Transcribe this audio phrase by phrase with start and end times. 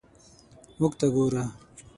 [0.79, 1.43] موږ ته وګوره.